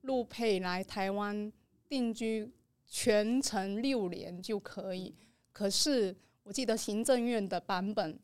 [0.00, 1.52] 陆配来台湾
[1.88, 2.50] 定居
[2.86, 5.14] 全程六年就可以。
[5.52, 8.18] 可是我记得行政院的版本。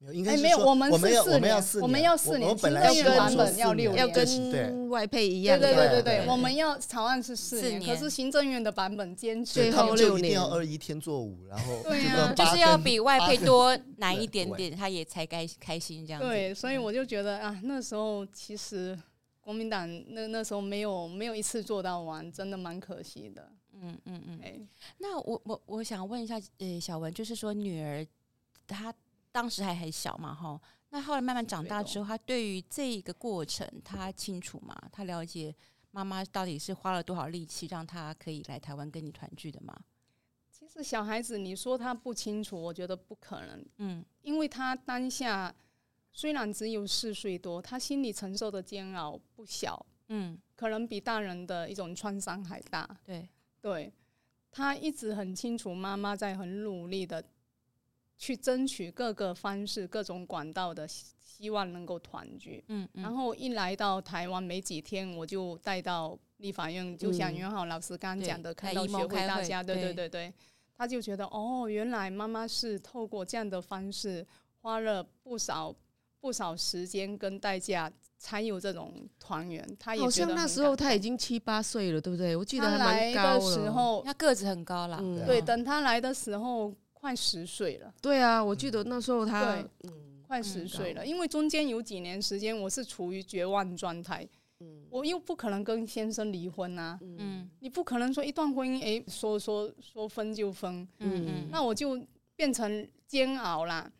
[0.00, 5.58] 哎，没有，我们是四年，我们要四年，我们要四年，行政院版本要六年，要跟外配一样。
[5.58, 16.22] 对对对对，我们要草案是四年，可是行政院的版本坚持最后六年，一定要二一天作五，然后对啊，就是要比外配多难一点点，他也才该开心这样。
[16.22, 18.96] 对，所以我就觉得啊，那时候其实
[19.40, 23.50] 国民党那那时候没有没有一次做到完，真的蛮可惜的。
[23.74, 24.40] 嗯嗯嗯。
[24.44, 24.54] 哎，
[24.98, 28.06] 那我我我想问一下，呃，小文，就是说女儿
[28.64, 28.94] 她。
[29.38, 34.76] 当时还很小嘛，哈，那后来慢慢长大之后，他对于这一个过程，他清楚吗？
[34.90, 35.54] 他了解
[35.92, 39.72] 妈妈到底是花了多少力气，让他可以来台湾跟你团聚的吗？
[40.50, 45.54] 其实小孩子，你说他不清楚，我觉得不可能，嗯，因为他当下
[46.12, 53.28] 虽然只有四岁多，他心里承受的煎熬不小，嗯，可能比大人的一种创伤还大，对，
[53.60, 53.92] 对，
[54.50, 57.24] 他一直很清楚，妈妈在很努力的。
[58.18, 62.62] 去争取各个方式、各种管道的希望能够团聚。
[62.66, 70.34] 嗯，嗯，然后一来到台湾没几天，我就带到立法院，就像袁浩老师刚刚讲的，看到学会大家，对对对对，
[70.76, 74.26] 他就觉得哦，原来妈妈是透过这样的方式，
[74.60, 75.72] 花了不少
[76.18, 77.88] 不少时间跟代价，
[78.18, 79.64] 才有这种团圆。
[79.78, 82.34] 他也好像那时候他已经七八岁了，对不对？
[82.34, 84.98] 我记得还蛮高的时候，他个子很高了。
[85.00, 86.74] 嗯、对，等他来的时候。
[87.08, 94.28] 快十岁了，对啊，我记得那时候他，对嗯，快十岁了，因为中间有几年时间我是处于绝望状态，
[94.60, 101.24] 嗯，我又不可能跟先生离婚啊，嗯，你不可能说一段婚姻，哎，说说说分就分，嗯。
[101.26, 101.98] 嗯，那我就
[102.36, 103.90] 变成煎熬啦。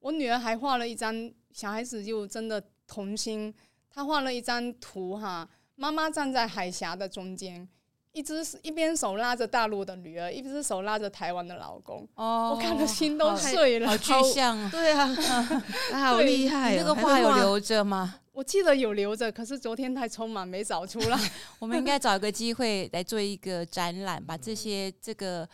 [0.00, 3.54] 我女儿还画了一张小孩子就真的童心，
[3.88, 7.68] 她画了一张图哈，妈妈站在海峡的中间。
[8.16, 12.08] 一只一边手拉着大陆的女儿，一只手拉着台湾的老公。
[12.14, 14.68] 哦，我看的心都碎了，好具象啊！
[14.72, 15.14] 对啊，
[15.92, 16.70] 他好厉害。
[16.72, 18.14] 你那个画有留着吗？
[18.32, 21.18] 我记得有留着，可是昨天太匆忙没找出来。
[21.60, 25.46] 我们应该找一个机会来做一个展览，把这些这个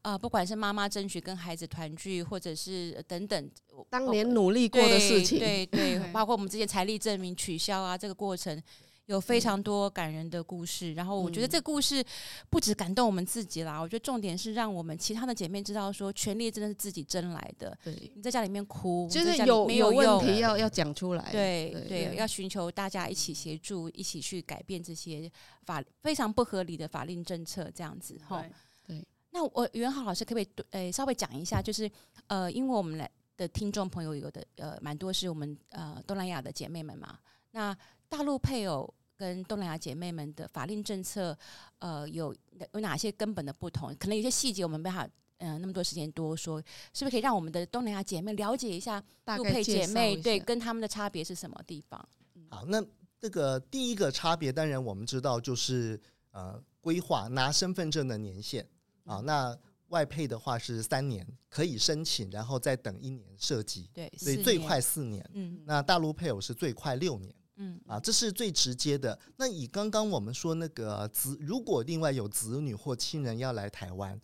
[0.00, 3.50] 呃，不管是妈妈争取跟孩子团聚，或者是等等
[3.90, 8.62] 当年努力过的事情，对对，对，包括我们这些财力证明取消啊，这个过程。
[9.06, 12.04] 有非常多感人的故事，然后我觉得这个故事
[12.50, 17.76] 不止感动我们自己啦，我觉得重点是让我们其他的姐妹知道说，权力真的是自己争来的。
[17.84, 21.30] 对，你在家里面哭，就是有没有问题要要讲出来。
[21.30, 25.30] 对对，要寻求大家一起协助，一起去改变这些
[25.62, 28.44] 法非常不合理的法令政策，这样子哈。
[28.84, 31.88] 对，那我袁浩老师可不可以呃稍微讲一下，就是
[32.26, 37.16] 呃，因为我们来的听众朋友有的呃蛮多是我们呃东南亚的姐妹们嘛，
[37.52, 37.76] 那。
[38.08, 41.36] 大陆配偶跟东南亚姐妹们的法令政策，
[41.78, 42.34] 呃，有
[42.72, 43.94] 有哪些根本的不同？
[43.96, 45.06] 可能有些细节我们没法，
[45.38, 49.02] 嗯、呃，那么多时间多说，是不是可以让我们的东南亚姐妹了解一下
[49.36, 52.08] 陆配姐妹对跟他们的差别是什么地方？
[52.50, 52.84] 好，那
[53.18, 56.00] 这个第一个差别，当然我们知道就是
[56.30, 58.66] 呃，规划拿身份证的年限。
[59.04, 59.56] 啊，那
[59.90, 67.32] 外配的话是三年可以申请，然后再等一年设计，对，所以最快四年，嗯，那大陆配偶是最快六年。
[67.56, 69.18] 嗯啊，这是最直接的。
[69.36, 74.20] 那以刚刚我们说那个子，如果另外有子女或亲人要来台湾，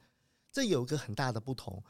[0.50, 1.82] 这有一个很大的不同，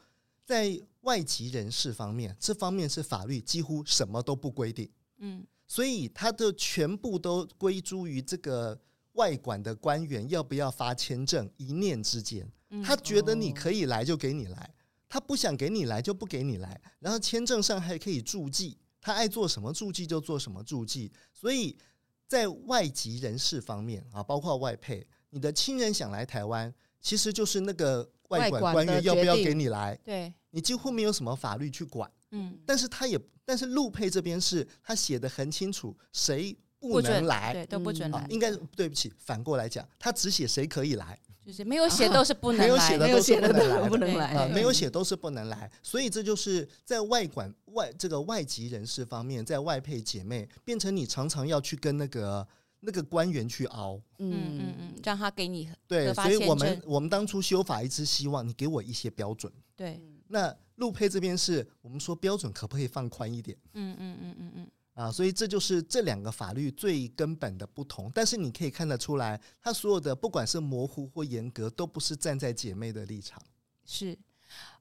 [0.45, 4.89] 在外籍人士方面，这方面是法律几乎什么都不规定。
[5.17, 8.79] 嗯，所以他的全部都归诸于这个
[9.13, 12.49] 外管的官员要不要发签证，一念之间。
[12.83, 14.73] 他觉得你可以来就给你来，
[15.07, 18.77] 他不想给你来就不给你来，然后签证上还可以注记。
[19.03, 21.77] 他爱做什么助记就做什么助记，所以
[22.25, 41.19] 在外籍人士方面啊，包括外配，你的亲人想来台湾，其实就是那个外管官员要不要给你来，对，你几乎没有什么法律去管，嗯，但是他也，但是陆配这边是他写的很清楚，谁不能来，对，都不准来，应该对不起，反过来讲，他只写谁可以来。
[41.45, 52.47] 就是没有写都是不能来，没有写的都是不能来，不能来啊，没有写都是不能来，所以这就是在外管外这个外籍人士方面，在外配姐妹变成你常常要去跟那个
[52.79, 63.57] 那个官员去熬，嗯嗯嗯，让他给你对，所以我们我们当初修法一直希望你给我一些标准，对，那陆配这边是我们说标准可不可以放宽一点？
[63.73, 64.67] 嗯嗯嗯嗯嗯。
[64.93, 68.11] 啊，所以这就是这两个法律最根本的不同。
[68.13, 73.41] 但是你可以看得出来，它所有的不管是模糊或严格，都不是站在姐妹的立场。
[73.85, 74.17] 是。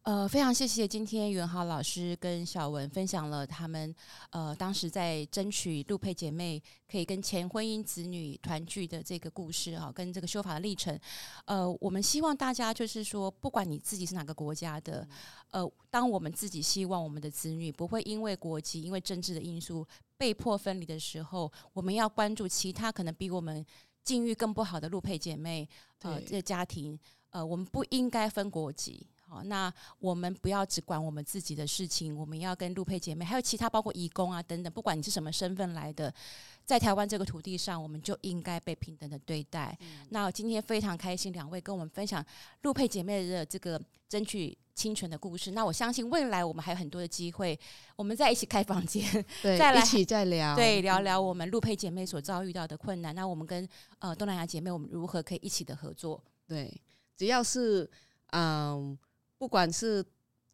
[0.05, 3.95] 呃，非常谢谢今天元豪老师跟小文分享了他们
[4.31, 10.99] 呃当时在争取陆配姐妹可以跟前婚姻子女团聚的这个故事啊，跟这个修法的历程。
[11.45, 15.07] 呃，我们希望大家就是说，不管你自己是哪个国家的，
[15.53, 19.87] 呃，当我们自己希望我们的子女不会因为国籍、因为政治的因素
[20.17, 23.65] 被迫分离的时候，我们要关注其他可能比我们
[24.03, 25.69] 境遇更不好的陆配姐妹，
[26.01, 26.99] 呃，这个家庭，
[27.31, 29.07] 呃，我们不应该分国籍。
[29.33, 36.13] 好，那我们不要只管我们自己的事情，我们要跟陆佩姐妹，还有其他包括义工啊等等，不管你是什么身份来的，
[36.67, 39.75] 在台湾这个土地上，我们就应该被平等的对待。
[39.81, 42.23] 嗯、那今天非常开心，两位跟我们分享
[42.61, 45.53] 陆佩姐妹的这个争取侵权的故事。
[45.53, 47.59] 那我相信未来我们还有很多的机会，
[47.97, 49.03] 我们再一起开房间，
[49.41, 53.15] 对，再来一起再聊，对，聊聊我们陆佩姐妹所遭遇到的困难。
[53.15, 53.67] 那我们跟
[53.99, 56.23] 呃东南亚姐妹，我们如何可以一起的合作？
[56.47, 56.71] 对，
[57.17, 57.91] 只要是
[58.33, 58.99] 嗯。
[59.43, 60.05] 不管是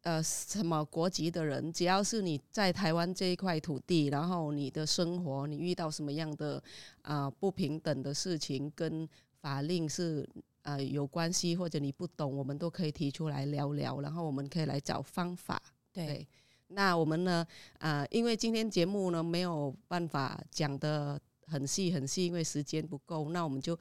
[0.01, 6.57] 呃什么国籍的人，只要是你在台湾这一块土地，然后你的生活你遇到什么样的
[7.03, 9.07] 啊、呃、不平等的事情，跟
[9.41, 10.27] 法令是
[10.63, 15.61] 呃有关系，或者你不懂，我们都可以提出来聊聊，然后我们可以来找方法。
[15.93, 16.27] 对，对
[16.69, 17.45] 那我们呢
[17.77, 23.77] 啊、呃，因为今天节目呢没有办法讲的很细很细，因为时间不够，那我们就。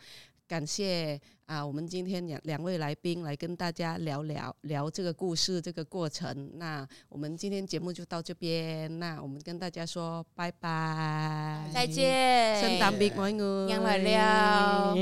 [0.49, 6.53] 感谢啊，我们今天两两位来宾来跟大家聊聊聊这个故事这个过程。
[6.55, 14.97] 那我们今天节目就到这边，那我们跟大家说拜拜，再见，圣诞别爱我，阳来了。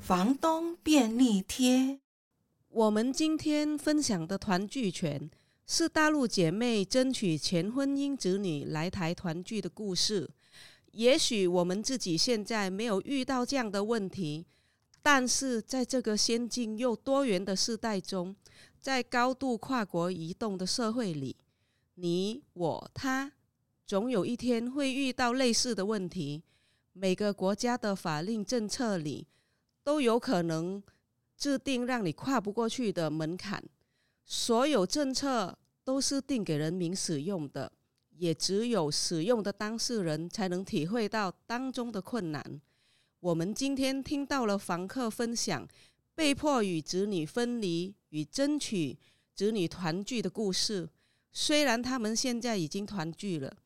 [0.00, 2.00] 房东便利贴，
[2.70, 5.30] 我们今天分享的团聚权
[5.64, 10.28] 是大陆姐妹争取前婚姻子女来台团聚的故事。
[10.92, 14.46] 也许我们自己现在没有遇到这样的问题，
[15.02, 18.36] 但是在这个先进又多元的时代中，
[18.80, 21.36] 在高度跨国移动的社会里，
[21.94, 23.32] 你我他
[23.86, 26.42] 总有一天会遇到类似的问题。
[26.92, 29.26] 每个国家的法令政策里
[29.82, 30.82] 都有可能
[31.38, 33.64] 制定让你跨不过去的门槛。
[34.26, 37.72] 所有政策都是定给人民使用的，
[38.22, 42.60] 也只有使用的当事人才能体会到当中的困难。
[43.18, 45.66] 我们今天听到了房客分享
[46.14, 48.96] 被迫与子女分离与争取
[49.34, 50.88] 子女团聚的故事。
[51.32, 53.56] 虽然他们现在已经团聚了，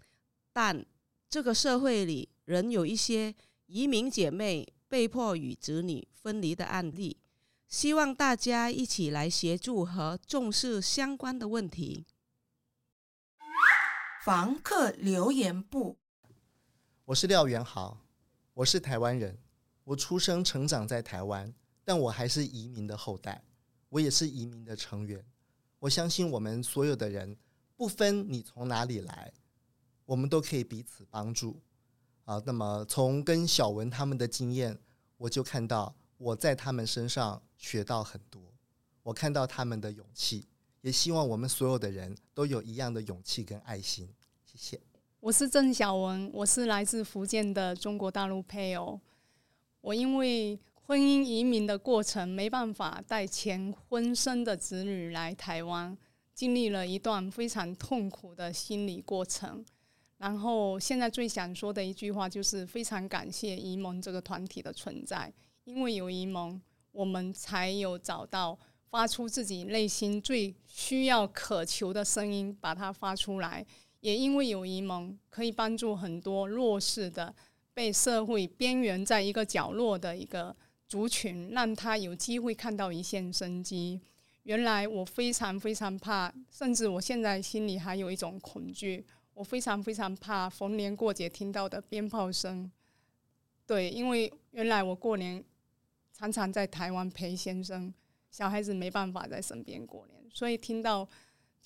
[0.54, 0.82] 但
[1.28, 3.34] 这个社会里仍有一些
[3.66, 7.14] 移民姐妹被迫与子女分离的案例。
[7.68, 12.06] 希望大家一起来协助和重视相关的问题。
[14.26, 15.96] 房客留言簿，
[17.04, 17.96] 我是廖元豪，
[18.54, 19.38] 我是台湾人，
[19.84, 21.54] 我出生成长在台湾，
[21.84, 23.40] 但我还是移民的后代，
[23.88, 25.24] 我也是移民的成员。
[25.78, 27.36] 我相信我们所有的人，
[27.76, 29.32] 不分你从哪里来，
[30.04, 31.62] 我们都可以彼此帮助。
[32.24, 34.76] 啊，那么从跟小文他们的经验，
[35.18, 37.40] 我就看到我在他们身上。
[37.56, 38.42] 学到很多，
[39.04, 40.48] 我看到他们的勇气，
[40.80, 44.12] 也希望我们所有的人都有一样的勇气跟爱心。
[45.20, 48.98] 我是郑小文，我是来自福建的中国大陆配偶。
[49.82, 55.96] 我因为婚姻移民的过程没办法带前婚生的子女来台湾，
[56.32, 59.64] 经历了一段非常痛苦的心理过程。
[60.16, 65.30] 然后现在最想说的一句话就是非常感谢移盟这个团体的存在，
[65.64, 66.60] 因为有移盟。
[66.92, 73.66] 我们才有找到发出自己内心最需要、渴求的声音，把它发出来。
[74.00, 77.34] 也因为有移盟，可以帮助很多弱势的、
[77.74, 80.54] 被社会边缘在一个角落的一个
[80.88, 84.00] 族群，让他有机会看到一线生机。
[84.42, 89.04] 原来我非常非常怕，甚至我现在心里还有一种恐惧。
[89.34, 92.70] 我非常非常怕逢年过节听到的鞭炮声。
[93.66, 95.44] 对，因为原来我过年。
[96.18, 97.92] 常常在台湾陪先生，
[98.30, 101.06] 小孩子没办法在身边过年，所以听到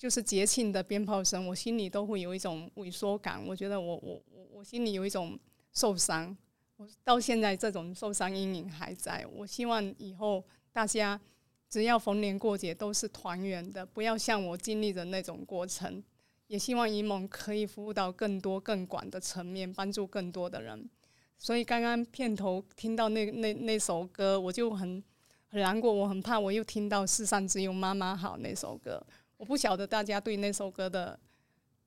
[0.01, 3.39] 就是节庆的鞭炮声，我心里都会有一种萎缩感。
[3.45, 5.39] 我觉得我我我我心里有一种
[5.73, 6.35] 受伤，
[6.77, 9.23] 我到现在这种受伤阴影还在。
[9.31, 10.43] 我希望以后
[10.73, 11.21] 大家
[11.69, 16.03] 只要逢年过节都是团圆的，不要像我经历的那种过程。
[16.47, 20.89] 也希望移盟可以服务到更多更广的层面，帮助更多的人。
[21.37, 25.03] 所以刚刚片头听到那那那首歌，我就很
[25.47, 29.05] 很难过，我很怕我又听到“世上只有妈妈好”那首歌。
[29.41, 31.19] 我不晓得大家对那首歌的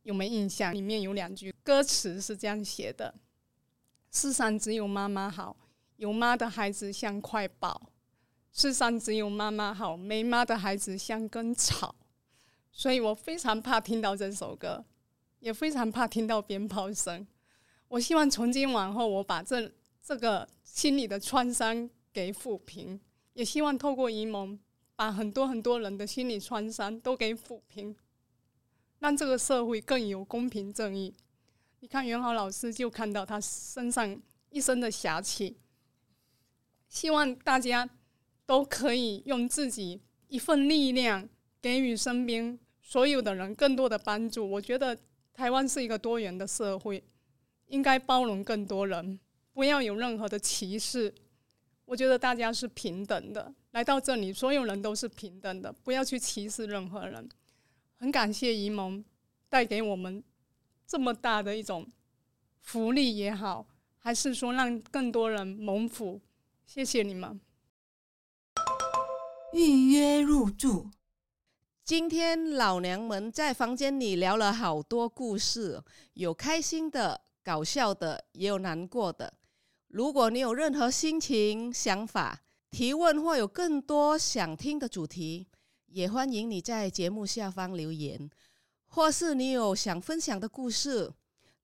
[0.02, 0.74] 有没有印象？
[0.74, 3.14] 里面有两句歌词是这样写的
[4.11, 5.57] ：“世上只有妈妈好，
[5.94, 7.92] 有妈的孩子像块宝；
[8.50, 11.94] 世上只有妈妈好，没妈的孩子像根草。”
[12.72, 14.84] 所以我非常怕听到这首歌，
[15.38, 17.24] 也非常怕听到鞭炮声。
[17.86, 19.70] 我希望从今往后，我把这
[20.02, 23.00] 这个心里的创伤给抚平，
[23.34, 24.59] 也希望透过移盟，
[24.97, 27.95] 把很多很多人的心理创伤都给抚平，
[28.99, 31.14] 让这个社会更有公平正义。
[31.80, 34.20] 你看元豪老师就看到他身上
[34.51, 35.57] 一身的侠气，
[36.88, 37.88] 希望大家
[38.47, 41.28] 都可以用自己一份力量，
[41.61, 44.49] 给予身边所有的人更多的帮助。
[44.49, 44.99] 我觉得
[45.32, 47.03] 台湾是一个多元的社会。
[47.68, 49.18] 应该包容更多人，
[49.55, 51.12] 不要有任何的歧视。
[51.86, 57.28] 我觉得大家是平等的，来到这里，所有人都是平等的，不要去歧视任何人。
[57.98, 59.04] 很感谢沂蒙
[59.48, 60.22] 带给我们
[60.86, 61.84] 这么大的一种
[62.60, 63.66] 福利也好，
[63.98, 66.20] 还是说让更多人蒙福，
[66.64, 67.40] 谢谢你们。
[69.52, 70.88] 预约入住。
[71.82, 77.22] 今天老娘们在房间里聊了好多故事，有开心的。
[77.42, 79.34] 搞笑的也有难过的。
[79.88, 82.40] 如果你有任何心情、想法、
[82.74, 85.46] 提问，或有更多想听的主题，
[85.86, 88.28] 也欢迎你在节目下方留言。
[88.88, 91.08] 或是你有想分享的故事、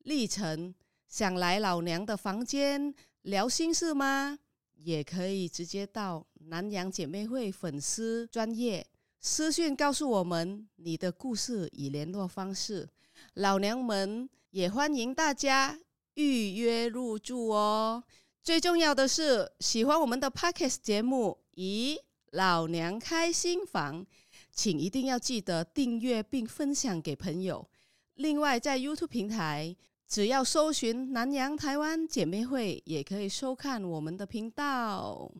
[0.04, 0.72] 历程，
[1.08, 4.38] 想来老娘的房间聊心事吗？
[4.76, 8.86] 也可以直接到南洋姐妹会粉丝专业
[9.18, 12.88] 私讯告诉我们你的故事与联络方式。
[13.34, 14.30] 老娘们。
[14.52, 15.78] 也欢迎大家
[16.14, 18.02] 预约入住哦。
[18.42, 21.98] 最重要的是，喜欢我们的 Podcast 节目，咦，
[22.30, 24.06] 老娘开新房，
[24.50, 27.68] 请一定要记得订阅并分享给朋友。
[28.14, 29.76] 另外，在 YouTube 平台，
[30.08, 35.30] 只要搜寻“南洋台湾姐妹会”，也可以收看我们的频道。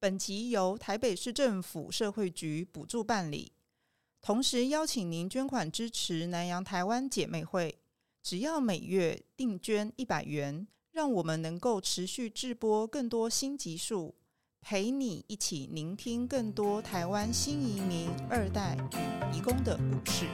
[0.00, 3.52] 本集由台北市政府社会局补助办理，
[4.20, 7.78] 同时邀请您捐款支持南洋台湾姐妹会，
[8.20, 10.66] 只要每月定捐一百元，
[10.98, 14.16] 让我们能够持续制播更多新集数，
[14.60, 18.76] 陪你一起聆听更多台湾新移民二代
[19.30, 20.26] 与移工的故事。